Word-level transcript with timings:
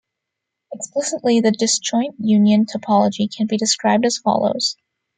Explicitly, 0.73 1.41
the 1.41 1.51
disjoint 1.51 2.15
union 2.17 2.65
topology 2.65 3.27
can 3.31 3.45
be 3.45 3.55
described 3.55 4.03
as 4.03 4.17
follows. 4.17 4.75